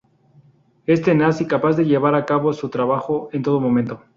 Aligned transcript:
Es 0.87 1.03
tenaz 1.03 1.41
y 1.41 1.45
capaz 1.47 1.77
de 1.77 1.85
llevar 1.85 2.15
a 2.15 2.25
cabo 2.25 2.53
su 2.53 2.69
trabajo 2.69 3.29
en 3.33 3.43
todo 3.43 3.59
momento. 3.59 4.01